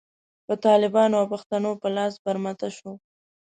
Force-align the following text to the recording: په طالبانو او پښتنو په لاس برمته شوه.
په 0.45 0.53
طالبانو 0.65 1.15
او 1.21 1.25
پښتنو 1.33 1.71
په 1.81 1.87
لاس 1.95 2.13
برمته 2.25 2.67
شوه. 2.77 2.93